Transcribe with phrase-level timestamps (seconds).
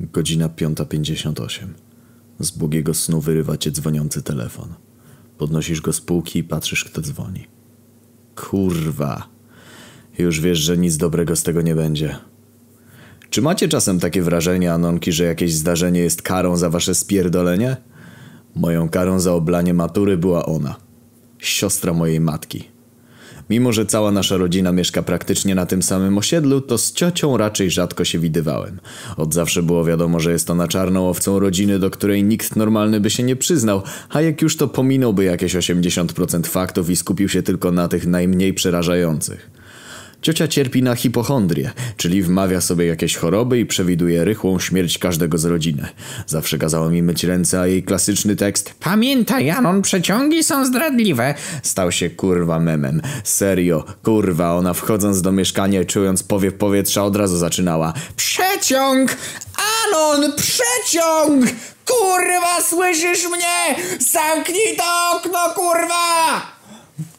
[0.00, 1.66] Godzina 5.58.
[2.40, 4.74] Z błogiego snu wyrywa cię dzwoniący telefon.
[5.38, 7.46] Podnosisz go z półki i patrzysz, kto dzwoni.
[8.36, 9.28] Kurwa.
[10.18, 12.16] Już wiesz, że nic dobrego z tego nie będzie.
[13.30, 17.76] Czy macie czasem takie wrażenie, Anonki, że jakieś zdarzenie jest karą za wasze spierdolenie?
[18.54, 20.76] Moją karą za oblanie matury była ona.
[21.38, 22.73] Siostra mojej matki.
[23.50, 27.70] Mimo, że cała nasza rodzina mieszka praktycznie na tym samym osiedlu, to z ciocią raczej
[27.70, 28.80] rzadko się widywałem.
[29.16, 33.10] Od zawsze było wiadomo, że jest ona czarną owcą rodziny, do której nikt normalny by
[33.10, 37.72] się nie przyznał, a jak już to pominąłby jakieś 80% faktów i skupił się tylko
[37.72, 39.53] na tych najmniej przerażających.
[40.24, 45.44] Ciocia cierpi na hipochondrię, czyli wmawia sobie jakieś choroby i przewiduje rychłą śmierć każdego z
[45.44, 45.88] rodziny.
[46.26, 51.92] Zawsze kazała mi myć ręce, a jej klasyczny tekst Pamiętaj, Janon, przeciągi są zdradliwe stał
[51.92, 53.02] się kurwa memem.
[53.24, 59.16] Serio, kurwa, ona wchodząc do mieszkania i czując powiew powietrza od razu zaczynała Przeciąg!
[59.86, 61.44] Anon, przeciąg!
[61.86, 63.84] Kurwa, słyszysz mnie?
[63.98, 66.53] Zamknij to okno, kurwa!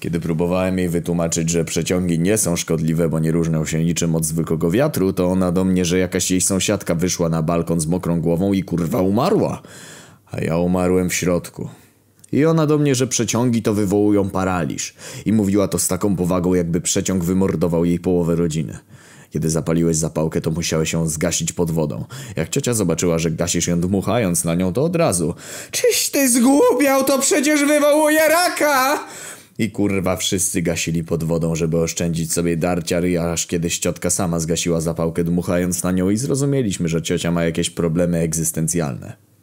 [0.05, 4.25] Kiedy próbowałem jej wytłumaczyć, że przeciągi nie są szkodliwe, bo nie różnią się niczym od
[4.25, 8.21] zwykłego wiatru, to ona do mnie, że jakaś jej sąsiadka wyszła na balkon z mokrą
[8.21, 9.61] głową i kurwa umarła.
[10.31, 11.69] A ja umarłem w środku.
[12.31, 14.95] I ona do mnie, że przeciągi to wywołują paraliż.
[15.25, 18.77] I mówiła to z taką powagą, jakby przeciąg wymordował jej połowę rodziny.
[19.29, 22.05] Kiedy zapaliłeś zapałkę, to musiałeś ją zgasić pod wodą.
[22.35, 25.35] Jak ciocia zobaczyła, że gasisz ją dmuchając na nią, to od razu
[25.71, 28.99] Czyś ty zgłupiał, to przecież wywołuje raka!
[29.57, 34.39] I kurwa wszyscy gasili pod wodą, żeby oszczędzić sobie darcia ryja, aż kiedyś ciotka sama
[34.39, 39.34] zgasiła zapałkę dmuchając na nią i zrozumieliśmy, że ciocia ma jakieś problemy egzystencjalne.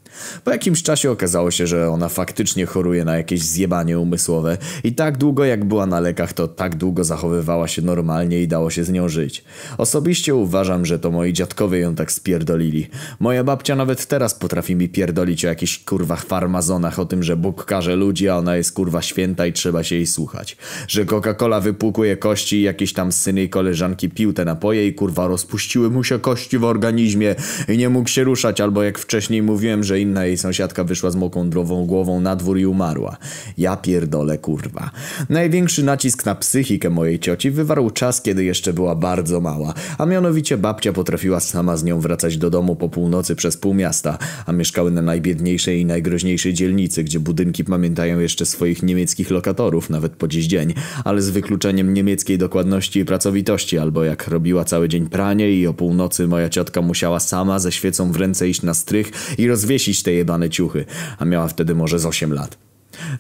[0.45, 5.19] Po jakimś czasie okazało się, że ona faktycznie choruje na jakieś zjebanie umysłowe i tak
[5.19, 8.91] długo jak była na lekach, to tak długo zachowywała się normalnie i dało się z
[8.91, 9.45] nią żyć.
[9.79, 12.89] Osobiście uważam, że to moi dziadkowie ją tak spierdolili.
[13.21, 17.65] Moja babcia nawet teraz potrafi mi pierdolić o jakichś kurwach farmazonach, o tym, że Bóg
[17.65, 20.57] karze ludzi, a ona jest kurwa święta i trzeba się jej słuchać.
[20.89, 25.27] Że Coca-Cola wypłukuje kości i jakieś tam syny i koleżanki pił te napoje i kurwa
[25.27, 27.34] rozpuściły mu się kości w organizmie
[27.69, 31.17] i nie mógł się ruszać, albo jak wcześniej mówiłem, że inna jej sąsiadka wyszła z
[31.17, 33.17] moką drową głową na dwór i umarła.
[33.59, 34.91] Ja pierdolę, kurwa.
[35.29, 40.57] Największy nacisk na psychikę mojej cioci wywarł czas, kiedy jeszcze była bardzo mała, a mianowicie
[40.57, 44.91] babcia potrafiła sama z nią wracać do domu po północy przez pół miasta, a mieszkały
[44.91, 50.47] na najbiedniejszej i najgroźniejszej dzielnicy, gdzie budynki pamiętają jeszcze swoich niemieckich lokatorów, nawet po dziś
[50.47, 50.75] dzień,
[51.05, 55.75] ale z wykluczeniem niemieckiej dokładności i pracowitości, albo jak robiła cały dzień pranie i o
[55.75, 60.12] północy moja ciotka musiała sama ze świecą w ręce iść na strych i rozwiesić te
[60.12, 60.84] jebane ciuchy,
[61.19, 62.72] a miała wtedy może z 8 lat.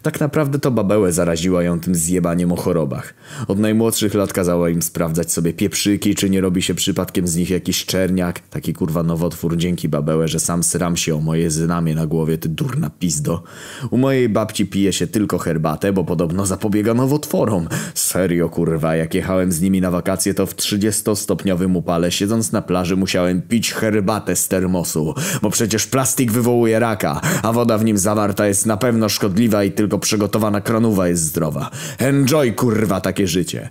[0.02, 3.14] Tak naprawdę to babełę zaraziła ją tym zjebaniem o chorobach.
[3.48, 7.50] Od najmłodszych lat kazała im sprawdzać sobie pieprzyki, czy nie robi się przypadkiem z nich
[7.50, 8.40] jakiś czerniak.
[8.40, 12.48] Taki kurwa nowotwór dzięki babełę, że sam sram się o moje znamie na głowie, ty
[12.48, 13.42] durna pizdo.
[13.90, 17.68] U mojej babci pije się tylko herbatę, bo podobno zapobiega nowotworom.
[17.94, 22.96] Serio kurwa, jak jechałem z nimi na wakacje, to w 30-stopniowym upale siedząc na plaży
[22.96, 28.46] musiałem pić herbatę z termosu, bo przecież plastik wywołuje raka, a woda w nim zawarta
[28.46, 31.70] jest na pewno szkodliwa i tylko przygotowana kronowa jest zdrowa.
[31.98, 33.70] Enjoy kurwa takie życie.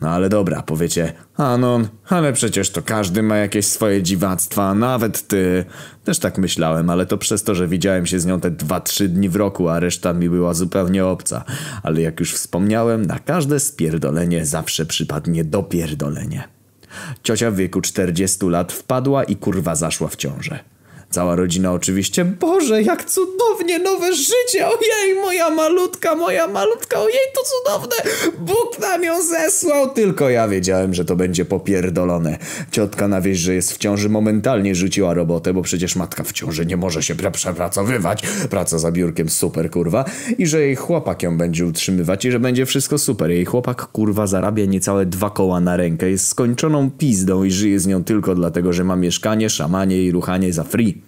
[0.00, 5.64] No ale dobra, powiecie, Anon, ale przecież to każdy ma jakieś swoje dziwactwa, nawet ty.
[6.04, 9.08] Też tak myślałem, ale to przez to, że widziałem się z nią te dwa, trzy
[9.08, 11.44] dni w roku, a reszta mi była zupełnie obca.
[11.82, 16.48] Ale jak już wspomniałem, na każde spierdolenie zawsze przypadnie dopierdolenie.
[17.22, 20.58] Ciocia w wieku 40 lat wpadła i kurwa zaszła w ciążę.
[21.10, 27.40] Cała rodzina oczywiście, Boże, jak cudownie, nowe życie, ojej, moja malutka, moja malutka, ojej, to
[27.44, 27.96] cudowne,
[28.38, 32.38] Bóg nam ją zesłał, tylko ja wiedziałem, że to będzie popierdolone.
[32.70, 36.66] Ciotka na wieś, że jest w ciąży momentalnie rzuciła robotę, bo przecież matka w ciąży
[36.66, 40.04] nie może się przepracowywać, praca za biurkiem super, kurwa,
[40.38, 43.30] i że jej chłopak ją będzie utrzymywać i że będzie wszystko super.
[43.30, 47.86] Jej chłopak, kurwa, zarabia niecałe dwa koła na rękę, jest skończoną pizdą i żyje z
[47.86, 51.07] nią tylko dlatego, że ma mieszkanie, szamanie i ruchanie za free.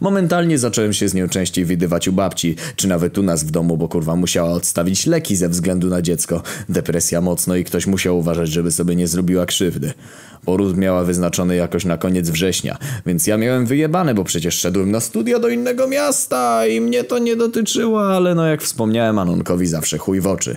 [0.00, 3.76] Momentalnie zacząłem się z nią częściej widywać u babci, czy nawet u nas w domu,
[3.76, 6.42] bo kurwa musiała odstawić leki ze względu na dziecko.
[6.68, 9.92] Depresja mocno i ktoś musiał uważać, żeby sobie nie zrobiła krzywdy.
[10.44, 15.00] Poród miała wyznaczony jakoś na koniec września, więc ja miałem wyjebane, bo przecież szedłem na
[15.00, 19.98] studia do innego miasta i mnie to nie dotyczyło, ale no jak wspomniałem, Anonkowi zawsze
[19.98, 20.56] chuj w oczy.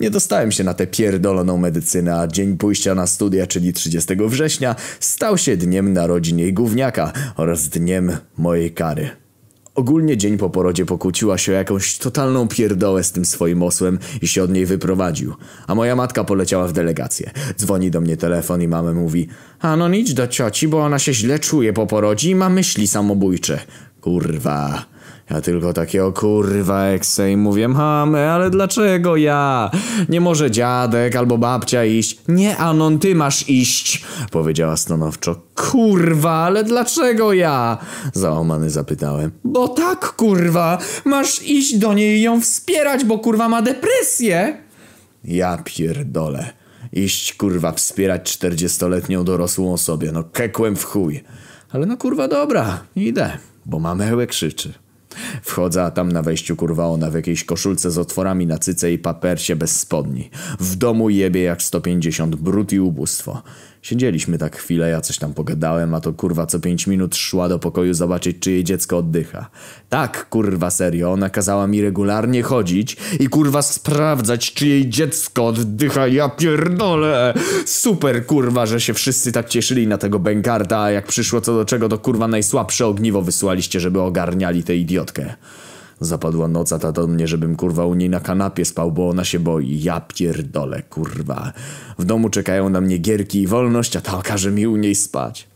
[0.00, 4.76] Nie dostałem się na tę pierdoloną medycynę, a dzień pójścia na studia, czyli 30 września,
[5.00, 8.16] stał się dniem narodzin jej gówniaka oraz dniem
[8.50, 9.10] mojej kary.
[9.74, 14.28] Ogólnie dzień po porodzie pokłóciła się o jakąś totalną pierdołę z tym swoim osłem i
[14.28, 15.34] się od niej wyprowadził.
[15.66, 17.30] A moja matka poleciała w delegację.
[17.56, 19.28] Dzwoni do mnie telefon i mama mówi
[19.60, 22.88] A no idź do cioci, bo ona się źle czuje po porodzie i ma myśli
[22.88, 23.60] samobójcze.
[24.00, 24.84] Kurwa.
[25.30, 29.70] Ja tylko takiego kurwa ekse i mówię, mamy, ale dlaczego ja?
[30.08, 32.18] Nie może dziadek albo babcia iść?
[32.28, 35.36] Nie, Anon, ty masz iść, powiedziała stanowczo.
[35.54, 37.78] Kurwa, ale dlaczego ja?
[38.12, 39.30] Załamany zapytałem.
[39.44, 44.56] Bo tak, kurwa, masz iść do niej i ją wspierać, bo kurwa ma depresję.
[45.24, 46.50] Ja pierdolę.
[46.92, 51.24] Iść kurwa wspierać czterdziestoletnią dorosłą osobę, no kekłem w chuj.
[51.72, 54.72] Ale no kurwa dobra, idę, bo mamy krzyczy.
[55.42, 58.98] Wchodzę, a tam na wejściu kurwa ona w jakiejś koszulce z otworami na cyce i
[58.98, 60.30] papersie bez spodni.
[60.60, 63.42] W domu jebie jak 150, brud i ubóstwo.
[63.82, 67.58] Siedzieliśmy tak chwilę, ja coś tam pogadałem, a to kurwa co pięć minut szła do
[67.58, 69.50] pokoju zobaczyć, czy jej dziecko oddycha.
[69.88, 76.06] Tak, kurwa serio, ona kazała mi regularnie chodzić i kurwa sprawdzać, czy jej dziecko oddycha,
[76.06, 77.34] ja pierdolę!
[77.66, 81.64] Super kurwa, że się wszyscy tak cieszyli na tego bękarta, a jak przyszło co do
[81.64, 84.76] czego, to kurwa najsłabsze ogniwo wysłaliście, żeby ogarniali tę
[85.10, 85.34] idiotkę.
[86.00, 89.24] Zapadła noc, a ta do mnie, żebym kurwa u niej na kanapie spał, bo ona
[89.24, 89.82] się boi.
[89.82, 91.52] Ja pierdolę, kurwa.
[91.98, 95.49] W domu czekają na mnie gierki i wolność, a ta każe mi u niej spać.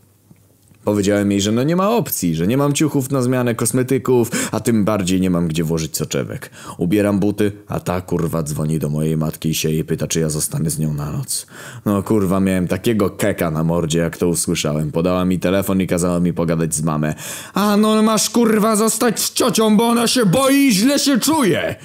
[0.85, 4.59] Powiedziałem jej, że no nie ma opcji, że nie mam ciuchów na zmianę kosmetyków, a
[4.59, 6.49] tym bardziej nie mam gdzie włożyć soczewek.
[6.77, 10.29] Ubieram buty, a ta kurwa dzwoni do mojej matki i się jej pyta, czy ja
[10.29, 11.47] zostanę z nią na noc.
[11.85, 14.91] No kurwa, miałem takiego keka na mordzie, jak to usłyszałem.
[14.91, 17.15] Podała mi telefon i kazała mi pogadać z mamę.
[17.53, 21.75] A no masz kurwa zostać z ciocią, bo ona się boi i źle się czuje.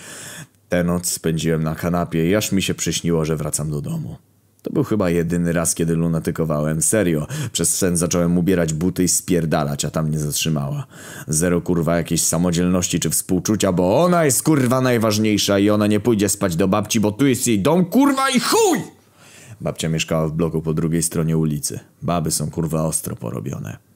[0.69, 4.30] Tę noc spędziłem na kanapie i aż mi się przyśniło, że wracam do domu.
[4.62, 6.83] To był chyba jedyny raz, kiedy lunatykowałem.
[6.83, 7.27] Serio.
[7.53, 10.87] Przez sen zacząłem ubierać buty i spierdalać, a tam nie zatrzymała.
[11.29, 16.29] Zero kurwa jakiejś samodzielności czy współczucia, bo ona jest kurwa najważniejsza i ona nie pójdzie
[16.29, 18.79] spać do babci, bo tu jest jej dom kurwa i chuj!
[19.61, 21.81] Babcia mieszkała w bloku po drugiej stronie ulicy.
[22.03, 23.89] Baby są kurwa ostro porobione.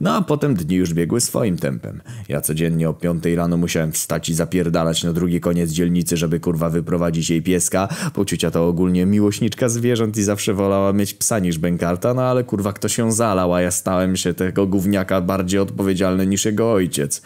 [0.00, 2.02] No a potem dni już biegły swoim tempem.
[2.28, 6.70] Ja codziennie o piątej rano musiałem wstać i zapierdalać na drugi koniec dzielnicy, żeby kurwa
[6.70, 7.88] wyprowadzić jej pieska.
[8.14, 12.72] Poczucia to ogólnie miłośniczka zwierząt i zawsze wolała mieć psa niż bękarta, no ale kurwa
[12.72, 17.22] kto się zalał, a ja stałem się tego gówniaka bardziej odpowiedzialny niż jego ojciec.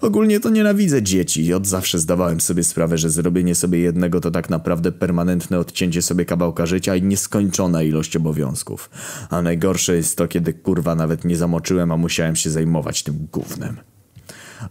[0.00, 4.30] Ogólnie to nienawidzę dzieci i od zawsze zdawałem sobie sprawę, że zrobienie sobie jednego to
[4.30, 8.90] tak naprawdę permanentne odcięcie sobie kawałka życia i nieskończona ilość obowiązków.
[9.30, 13.76] A najgorsze jest to, kiedy kurwa nawet nie zamoczyłem, a musiałem się zajmować tym gównem.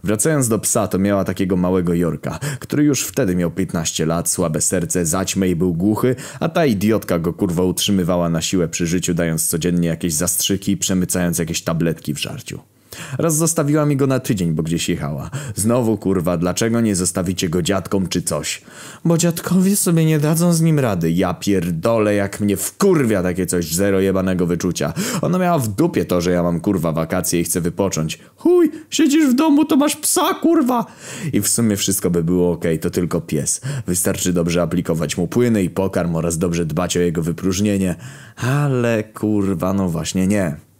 [0.04, 4.60] Wracając do psa, to miała takiego małego Jorka, który już wtedy miał 15 lat, słabe
[4.60, 9.14] serce, zaćmę i był głuchy, a ta idiotka go kurwa utrzymywała na siłę przy życiu,
[9.14, 12.71] dając codziennie jakieś zastrzyki przemycając jakieś tabletki w żarciu.
[13.18, 15.30] Raz zostawiła mi go na tydzień, bo gdzieś jechała.
[15.54, 18.62] Znowu kurwa, dlaczego nie zostawicie go dziadkom czy coś?
[19.04, 21.10] Bo dziadkowie sobie nie dadzą z nim rady.
[21.10, 24.92] Ja pierdolę, jak mnie wkurwia takie coś, zero jebanego wyczucia.
[25.22, 28.18] Ona miała w dupie to, że ja mam kurwa wakacje i chcę wypocząć.
[28.36, 30.86] Chuj, siedzisz w domu, to masz psa, kurwa!
[31.32, 33.60] I w sumie wszystko by było ok, to tylko pies.
[33.86, 37.94] Wystarczy dobrze aplikować mu płyny i pokarm oraz dobrze dbać o jego wypróżnienie.
[38.36, 40.71] Ale kurwa, no właśnie nie.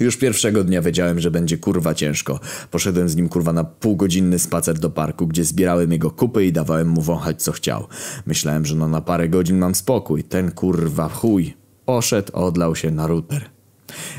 [0.00, 2.40] Już pierwszego dnia wiedziałem, że będzie kurwa ciężko.
[2.70, 6.88] Poszedłem z nim kurwa na półgodzinny spacer do parku, gdzie zbierałem jego kupy i dawałem
[6.88, 7.86] mu wąchać co chciał.
[8.26, 10.24] Myślałem, że no na parę godzin mam spokój.
[10.24, 11.56] Ten kurwa chuj.
[11.84, 13.50] Poszedł, odlał się na router.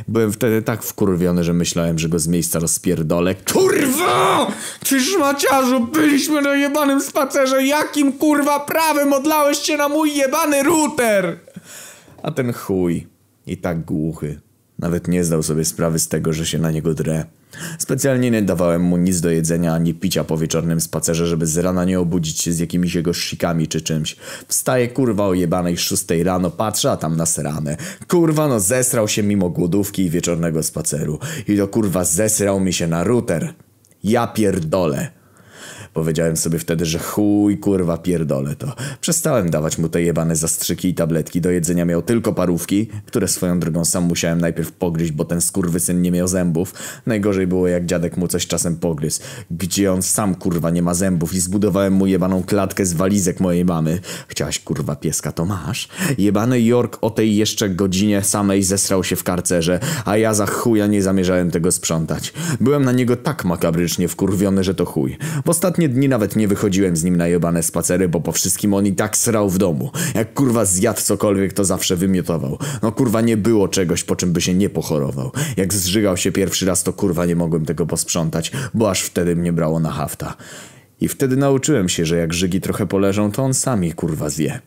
[0.07, 3.35] Byłem wtedy tak wkurwiony, że myślałem, że go z miejsca rozpierdolę.
[3.35, 4.47] Kurwa!
[4.89, 7.65] Ty szmaciarzu, byliśmy na jebanym spacerze.
[7.65, 11.39] Jakim kurwa prawem odlałeś się na mój jebany router?
[12.23, 13.07] A ten chuj.
[13.47, 14.39] I tak głuchy.
[14.81, 17.25] Nawet nie zdał sobie sprawy z tego, że się na niego drę.
[17.79, 21.85] Specjalnie nie dawałem mu nic do jedzenia ani picia po wieczornym spacerze, żeby z rana
[21.85, 24.15] nie obudzić się z jakimiś jego szikami czy czymś.
[24.47, 27.77] Wstaje kurwa o jebanej szóstej rano, patrzę, a tam na seranę.
[28.07, 31.19] Kurwa no zesrał się mimo głodówki i wieczornego spaceru.
[31.47, 33.53] I to kurwa zesrał mi się na router.
[34.03, 35.20] Ja pierdolę.
[35.93, 38.73] Powiedziałem sobie wtedy, że chuj kurwa pierdolę to.
[39.01, 41.41] Przestałem dawać mu te jebane zastrzyki i tabletki.
[41.41, 46.01] Do jedzenia miał tylko parówki, które swoją drogą sam musiałem najpierw pogryźć, bo ten skurwysyn
[46.01, 46.73] nie miał zębów.
[47.05, 49.21] Najgorzej było jak dziadek mu coś czasem pogryzł.
[49.51, 53.65] Gdzie on sam kurwa nie ma zębów i zbudowałem mu jebaną klatkę z walizek mojej
[53.65, 53.99] mamy.
[54.27, 55.87] Chciałaś kurwa pieska, to masz.
[56.17, 60.87] Jebany York o tej jeszcze godzinie samej zesrał się w karcerze, a ja za chuja
[60.87, 62.33] nie zamierzałem tego sprzątać.
[62.61, 65.17] Byłem na niego tak makabrycznie wkurwiony, że to chuj.
[65.45, 68.73] W ostatnim ostatnie dni nawet nie wychodziłem z nim na jebane spacery, bo po wszystkim
[68.73, 69.91] on i tak srał w domu.
[70.15, 72.57] Jak kurwa zjadł cokolwiek, to zawsze wymiotował.
[72.81, 75.31] No kurwa nie było czegoś, po czym by się nie pochorował.
[75.57, 79.53] Jak zżygał się pierwszy raz, to kurwa nie mogłem tego posprzątać, bo aż wtedy mnie
[79.53, 80.37] brało na hafta.
[81.01, 84.59] I wtedy nauczyłem się, że jak żygi trochę poleżą, to on sam ich kurwa zje.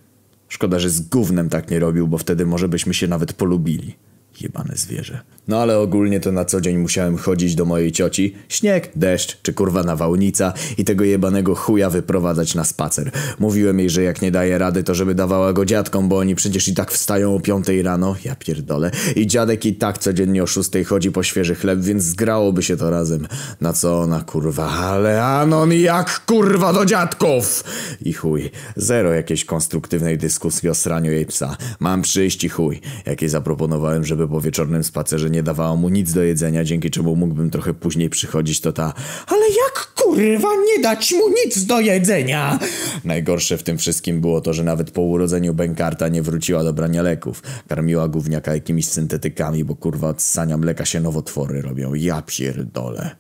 [0.49, 3.97] Szkoda, że z gównem tak nie robił, bo wtedy może byśmy się nawet polubili.
[4.41, 5.21] Jebane zwierzę.
[5.49, 9.53] No ale ogólnie to na co dzień musiałem chodzić do mojej cioci, śnieg, deszcz czy
[9.53, 13.11] kurwa nawałnica i tego jebanego chuja wyprowadzać na spacer.
[13.38, 16.69] Mówiłem jej, że jak nie daje rady, to żeby dawała go dziadkom, bo oni przecież
[16.69, 18.91] i tak wstają o piątej rano, ja pierdolę.
[19.17, 22.91] I dziadek i tak codziennie o szóstej chodzi po świeży chleb, więc zgrałoby się to
[22.91, 23.26] razem.
[23.61, 27.64] Na co ona kurwa, ale Anon jak kurwa do dziadków!
[28.00, 31.57] I chuj, zero jakiejś konstruktywnej dyskusji o sraniu jej psa.
[31.81, 32.81] Mam przyjść i chuj.
[33.07, 37.50] Jakiej zaproponowałem, żeby po wieczornym spacerze nie dawała mu nic do jedzenia, dzięki czemu mógłbym
[37.50, 38.95] trochę później przychodzić, to ta
[39.26, 42.59] Ale jak kurwa nie dać mu nic do jedzenia?
[43.04, 47.02] Najgorsze w tym wszystkim było to, że nawet po urodzeniu Benkarta nie wróciła do brania
[47.02, 47.43] leków.
[47.69, 51.95] Karmiła gówniaka jakimiś syntetykami, bo kurwa od ssania mleka się nowotwory robią.
[51.95, 53.11] Ja pierdolę.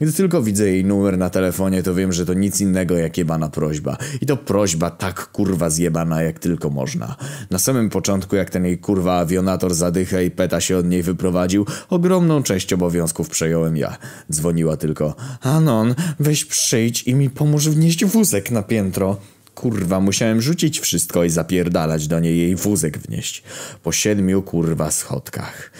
[0.00, 3.48] Gdy tylko widzę jej numer na telefonie, to wiem, że to nic innego jak jebana
[3.48, 3.96] prośba.
[4.20, 7.16] I to prośba tak kurwa zjebana jak tylko można.
[7.50, 11.66] Na samym początku, jak ten jej kurwa awionator zadycha i peta się od niej wyprowadził,
[11.90, 13.96] ogromną część obowiązków przejąłem ja.
[14.32, 15.14] Dzwoniła tylko.
[15.40, 19.16] Anon, weź przyjdź i mi pomóż wnieść wózek na piętro.
[19.54, 23.42] Kurwa, musiałem rzucić wszystko i zapierdalać do niej jej wózek wnieść.
[23.82, 25.70] Po siedmiu kurwa schodkach.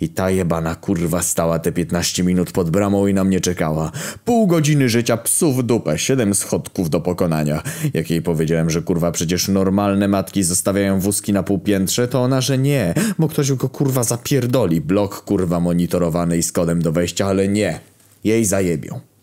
[0.00, 3.92] I ta jebana kurwa stała te 15 minut pod bramą i na mnie czekała.
[4.24, 7.62] Pół godziny życia psu w dupę, siedem schodków do pokonania.
[7.94, 12.58] Jak jej powiedziałem, że kurwa przecież normalne matki zostawiają wózki na półpiętrze, to ona, że
[12.58, 14.80] nie, bo ktoś go kurwa zapierdoli.
[14.80, 17.80] Blok kurwa monitorowany i z kodem do wejścia, ale nie.
[18.24, 19.15] Jej zajebią.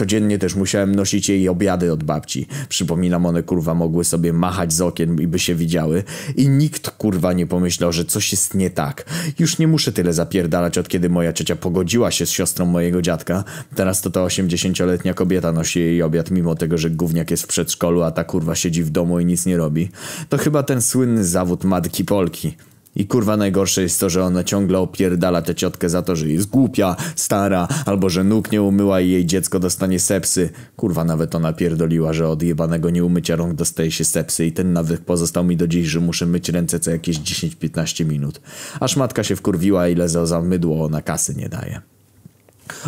[0.00, 2.46] Codziennie też musiałem nosić jej obiady od babci.
[2.68, 6.02] Przypominam, one kurwa mogły sobie machać z okien i by się widziały.
[6.36, 9.04] I nikt kurwa nie pomyślał, że coś jest nie tak.
[9.38, 13.44] Już nie muszę tyle zapierdalać od kiedy moja ciocia pogodziła się z siostrą mojego dziadka.
[13.74, 18.02] Teraz to ta 80-letnia kobieta nosi jej obiad mimo tego, że gówniak jest w przedszkolu,
[18.02, 19.88] a ta kurwa siedzi w domu i nic nie robi.
[20.28, 22.56] To chyba ten słynny zawód matki Polki.
[22.96, 26.50] I kurwa najgorsze jest to, że ona ciągle opierdala tę ciotkę za to, że jest
[26.50, 30.50] głupia, stara, albo że nóg nie umyła i jej dziecko dostanie sepsy.
[30.76, 35.00] Kurwa nawet ona pierdoliła, że od jebanego nieumycia rąk dostaje się sepsy i ten nawyk
[35.00, 38.40] pozostał mi do dziś, że muszę myć ręce co jakieś 10-15 minut.
[38.80, 41.80] Aż matka się wkurwiła ile za, mydło ona kasy nie daje.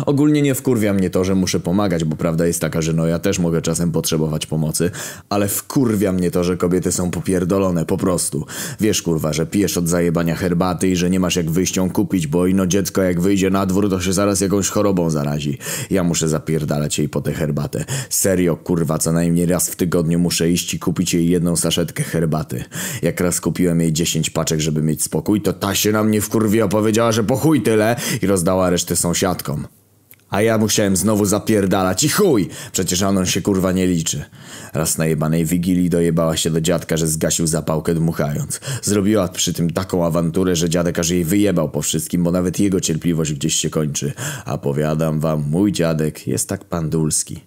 [0.05, 3.19] Ogólnie nie wkurwia mnie to, że muszę pomagać, bo prawda jest taka, że no ja
[3.19, 4.91] też mogę czasem potrzebować pomocy,
[5.29, 8.45] ale wkurwia mnie to, że kobiety są popierdolone, po prostu.
[8.79, 12.47] Wiesz kurwa, że pijesz od zajebania herbaty i że nie masz jak wyjść kupić, bo
[12.47, 15.57] ino dziecko jak wyjdzie na dwór, to się zaraz jakąś chorobą zarazi.
[15.89, 17.85] Ja muszę zapierdalać jej po tę herbatę.
[18.09, 22.63] Serio kurwa, co najmniej raz w tygodniu muszę iść i kupić jej jedną saszetkę herbaty.
[23.01, 26.67] Jak raz kupiłem jej 10 paczek, żeby mieć spokój, to ta się na mnie wkurwiła,
[26.67, 29.67] powiedziała, że po chuj tyle i rozdała resztę sąsiadkom.
[30.33, 32.49] A ja musiałem znowu zapierdalać i chuj!
[32.71, 34.25] Przecież on się kurwa nie liczy.
[34.73, 38.59] Raz na jebanej wigilii dojebała się do dziadka, że zgasił zapałkę dmuchając.
[38.81, 42.81] Zrobiła przy tym taką awanturę, że dziadek aż jej wyjebał po wszystkim, bo nawet jego
[42.81, 44.13] cierpliwość gdzieś się kończy.
[44.45, 47.39] A powiadam wam, mój dziadek jest tak pandulski.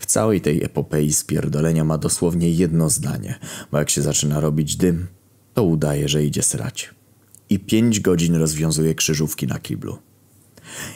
[0.00, 3.38] W całej tej epopei spierdolenia ma dosłownie jedno zdanie,
[3.72, 5.06] bo jak się zaczyna robić dym,
[5.54, 6.90] to udaje, że idzie srać.
[7.50, 9.98] I pięć godzin rozwiązuje krzyżówki na kiblu.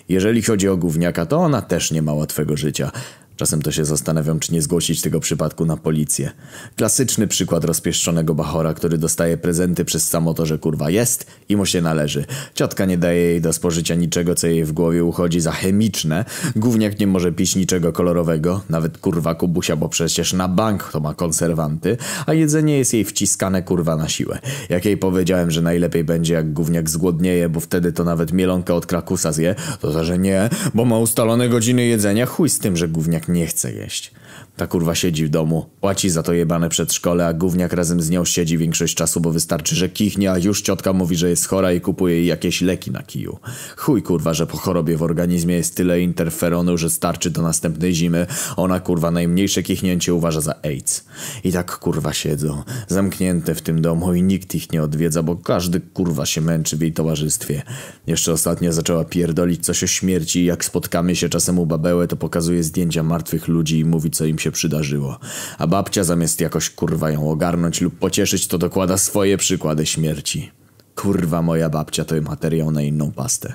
[0.09, 2.91] Jeżeli chodzi o gówniaka, to ona też nie ma łatwego życia.
[3.37, 6.31] Czasem to się zastanawiam, czy nie zgłosić tego przypadku na policję.
[6.77, 11.67] Klasyczny przykład rozpieszczonego bachora, który dostaje prezenty przez samo to, że kurwa jest i mu
[11.67, 12.25] się należy.
[12.55, 16.25] Ciotka nie daje jej do spożycia niczego, co jej w głowie uchodzi za chemiczne.
[16.57, 21.15] Gówniak nie może pić niczego kolorowego, nawet kurwa kubusia, bo przecież na bank to ma
[21.15, 24.39] konserwanty, a jedzenie jest jej wciskane kurwa na siłę.
[24.69, 28.87] Jak jej powiedziałem, że najlepiej będzie jak gówniak zgłodnieje, bo wtedy to nawet mielonkę od
[28.87, 32.89] krakusa zje, to za, że nie, bo ma ustalone godziny jedzenia, chuj z tym, że
[32.89, 34.11] gówniak nie chce jeść.
[34.57, 38.25] Ta kurwa siedzi w domu, płaci za to jebane przedszkole, a gówniak razem z nią
[38.25, 41.81] siedzi większość czasu, bo wystarczy, że kichnie, a już ciotka mówi, że jest chora i
[41.81, 43.39] kupuje jej jakieś leki na kiju.
[43.77, 48.27] Chuj kurwa, że po chorobie w organizmie jest tyle interferonu, że starczy do następnej zimy.
[48.57, 51.05] Ona kurwa najmniejsze kichnięcie uważa za AIDS.
[51.45, 55.81] I tak kurwa siedzą, zamknięte w tym domu i nikt ich nie odwiedza, bo każdy
[55.81, 57.63] kurwa się męczy w jej towarzystwie.
[58.07, 62.17] Jeszcze ostatnio zaczęła pierdolić coś o śmierci i jak spotkamy się czasem u babełę, to
[62.17, 65.19] pokazuje zdjęcia martwych ludzi i mówi co im się przydarzyło.
[65.59, 70.51] A babcia zamiast jakoś kurwa ją ogarnąć lub pocieszyć, to dokłada swoje przykłady śmierci.
[70.95, 73.55] Kurwa moja babcia to materiał na inną pastę.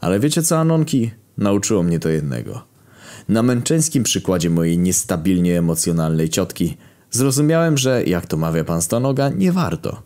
[0.00, 1.10] Ale wiecie co, Anonki?
[1.38, 2.62] Nauczyło mnie to jednego.
[3.28, 6.76] Na męczeńskim przykładzie mojej niestabilnie emocjonalnej ciotki
[7.10, 10.02] zrozumiałem, że, jak to mawia pan Stonoga, nie warto.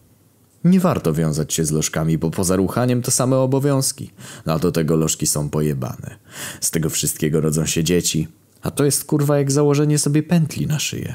[0.65, 4.11] Nie warto wiązać się z lożkami, bo poza ruchaniem to same obowiązki.
[4.47, 6.19] No a do tego lożki są pojebane.
[6.61, 8.29] Z tego wszystkiego rodzą się dzieci.
[8.63, 11.15] A to jest kurwa jak założenie sobie pętli na szyję.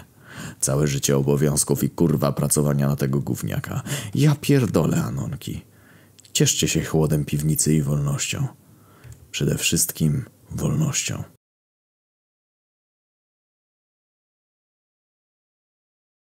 [0.59, 3.81] Całe życie obowiązków i kurwa pracowania na tego gówniaka.
[4.15, 5.61] Ja pierdolę, Anonki.
[6.33, 8.47] Cieszcie się chłodem piwnicy i wolnością.
[9.31, 11.36] Przede wszystkim wolnością.